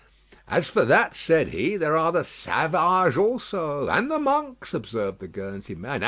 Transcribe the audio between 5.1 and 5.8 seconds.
the Guernsey